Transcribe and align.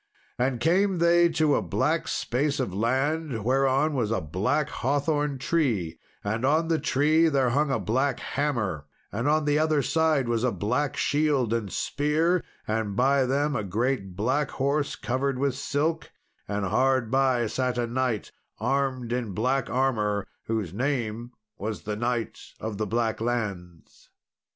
Then 0.39 0.57
came 0.57 0.97
they 0.97 1.29
to 1.33 1.53
a 1.53 1.61
black 1.61 2.07
space 2.07 2.59
of 2.59 2.73
land, 2.73 3.43
whereon 3.45 3.93
was 3.93 4.09
a 4.09 4.19
black 4.19 4.69
hawthorn 4.69 5.37
tree, 5.37 5.99
and 6.23 6.43
on 6.43 6.69
the 6.69 6.79
tree 6.79 7.29
there 7.29 7.51
hung 7.51 7.69
a 7.69 7.77
black 7.77 8.19
banner, 8.35 8.85
and 9.11 9.27
on 9.29 9.45
the 9.45 9.59
other 9.59 9.83
side 9.83 10.27
was 10.27 10.43
a 10.43 10.51
black 10.51 10.97
shield 10.97 11.53
and 11.53 11.71
spear, 11.71 12.43
and 12.67 12.95
by 12.95 13.27
them 13.27 13.55
a 13.55 13.63
great 13.63 14.15
black 14.15 14.49
horse, 14.49 14.95
covered 14.95 15.37
with 15.37 15.53
silk; 15.53 16.09
and 16.47 16.65
hard 16.65 17.11
by 17.11 17.45
sat 17.45 17.77
a 17.77 17.85
knight 17.85 18.31
armed 18.57 19.13
in 19.13 19.33
black 19.35 19.69
armour, 19.69 20.25
whose 20.45 20.73
name 20.73 21.29
was 21.59 21.83
the 21.83 21.95
Knight 21.95 22.39
of 22.59 22.79
the 22.79 22.87
Blacklands. 22.87 24.09